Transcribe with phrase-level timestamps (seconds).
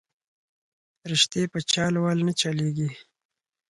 [1.11, 2.89] رشتې په چل ول نه چلېږي